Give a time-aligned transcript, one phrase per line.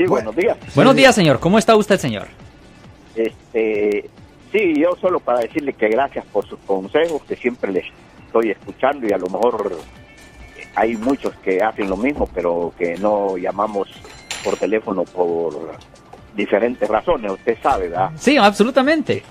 [0.00, 0.56] Sí, buenos días.
[0.74, 1.40] Buenos días, señor.
[1.40, 2.28] ¿Cómo está usted, señor?
[3.14, 4.08] Este,
[4.50, 7.84] sí, yo solo para decirle que gracias por sus consejos, que siempre les
[8.24, 9.76] estoy escuchando y a lo mejor
[10.74, 13.88] hay muchos que hacen lo mismo, pero que no llamamos
[14.42, 15.76] por teléfono por
[16.34, 18.12] diferentes razones, usted sabe, ¿verdad?
[18.16, 19.22] Sí, absolutamente.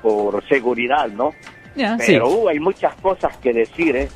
[0.00, 1.32] Por seguridad, ¿no?
[1.74, 1.82] Sí.
[2.06, 4.08] Pero uh, hay muchas cosas que decir, ¿eh?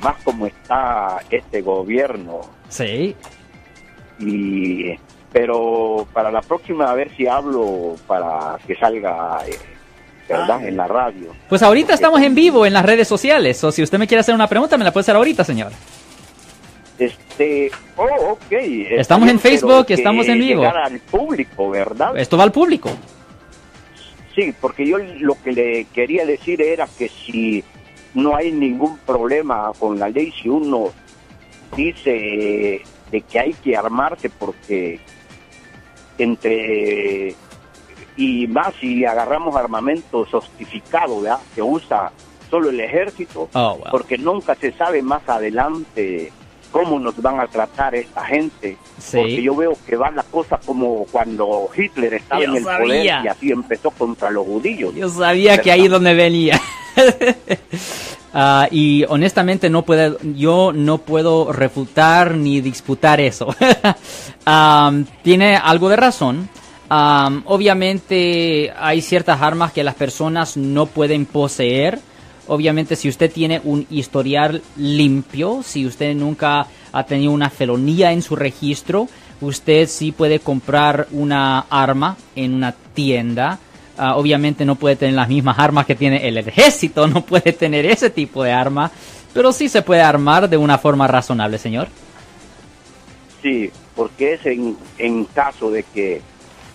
[0.00, 2.40] Más como está este gobierno.
[2.70, 3.14] Sí.
[4.18, 4.96] Y,
[5.32, 9.56] pero para la próxima, a ver si hablo para que salga, eh,
[10.28, 10.66] ¿verdad?
[10.66, 11.34] En la radio.
[11.48, 13.62] Pues ahorita estamos en vivo en las redes sociales.
[13.64, 15.72] O si usted me quiere hacer una pregunta, me la puede hacer ahorita, señor.
[16.98, 18.52] Este, oh, ok.
[18.52, 20.64] Estamos en Facebook, estamos en vivo.
[20.64, 22.16] al público, ¿verdad?
[22.16, 22.90] Esto va al público.
[24.34, 27.64] Sí, porque yo lo que le quería decir era que si
[28.14, 30.90] no hay ningún problema con la ley, si uno
[31.76, 35.00] dice de que hay que armarse porque
[36.18, 37.34] entre
[38.16, 41.38] y más si agarramos armamento sostificado, ¿verdad?
[41.54, 42.10] Que usa
[42.50, 43.84] solo el ejército, Oh, wow.
[43.90, 46.32] porque nunca se sabe más adelante
[46.72, 48.76] cómo nos van a tratar esta gente.
[48.98, 49.18] Sí.
[49.18, 52.82] Porque yo veo que va la cosa como cuando Hitler estaba Yo en el sabía.
[52.84, 54.94] poder y así empezó contra los judíos.
[54.94, 56.60] Yo sabía que ahí donde venía.
[58.38, 63.56] Ah, y honestamente no puedo, yo no puedo refutar ni disputar eso.
[65.22, 66.46] Tiene algo de razón.
[66.90, 71.98] Am, obviamente hay ciertas armas que las personas no pueden poseer.
[72.46, 78.20] Obviamente si usted tiene un historial limpio, si usted nunca ha tenido una felonía en
[78.20, 79.08] su registro,
[79.40, 83.60] usted sí puede comprar una arma en una tienda.
[83.98, 87.86] Ah, obviamente no puede tener las mismas armas que tiene el ejército, no puede tener
[87.86, 88.90] ese tipo de arma,
[89.32, 91.88] pero sí se puede armar de una forma razonable, señor.
[93.42, 96.20] Sí, porque es en, en caso de que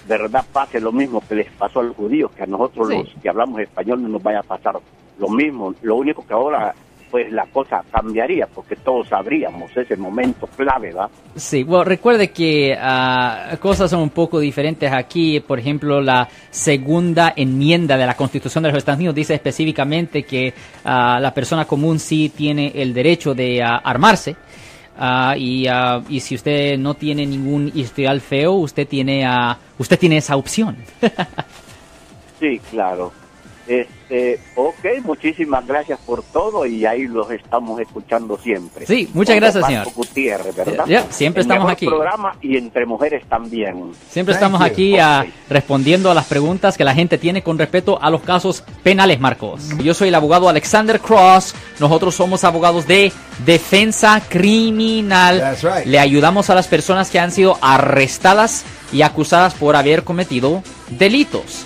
[0.08, 2.95] de verdad pase lo mismo que les pasó a los judíos, que a nosotros Sí.
[2.97, 4.75] los que hablamos español no nos vaya a pasar
[5.19, 5.75] lo mismo.
[5.83, 6.73] Lo único que ahora
[7.11, 11.09] pues la cosa cambiaría porque todos sabríamos ese momento clave, ¿va?
[11.35, 15.41] Sí, bueno, recuerde que ah, cosas son un poco diferentes aquí.
[15.41, 20.53] Por ejemplo, la segunda enmienda de la Constitución de los Estados Unidos dice específicamente que
[20.85, 24.35] ah, la persona común sí tiene el derecho de ah, armarse.
[24.97, 29.99] Ah, y, ah, y si usted no tiene ningún historial feo, usted tiene, ah, usted
[29.99, 30.78] tiene esa opción.
[32.41, 33.11] Sí, claro.
[33.67, 38.85] Este, ok, muchísimas gracias por todo y ahí los estamos escuchando siempre.
[38.85, 39.95] Sí, muchas Con gracias, Marco señor.
[39.95, 40.85] Gutiérrez, ¿verdad?
[41.09, 41.85] Siempre El estamos mejor aquí.
[41.85, 43.91] programa y entre mujeres también.
[44.09, 44.66] Siempre Thank estamos you.
[44.66, 44.95] aquí
[45.49, 49.69] respondiendo a las preguntas que la gente tiene con respecto a los casos penales, Marcos.
[49.78, 51.53] Yo soy el abogado Alexander Cross.
[51.79, 53.11] Nosotros somos abogados de
[53.45, 55.39] defensa criminal.
[55.39, 55.85] That's right.
[55.85, 61.66] Le ayudamos a las personas que han sido arrestadas y acusadas por haber cometido delitos.